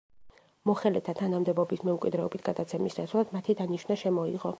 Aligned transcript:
მოხელეთა 0.69 1.13
თანამდებობის 1.19 1.83
მემკვიდრეობით 1.89 2.43
გადაცემის 2.47 2.97
ნაცვლად 3.01 3.35
მათი 3.37 3.57
დანიშვნა 3.61 3.99
შემოიღო. 4.05 4.49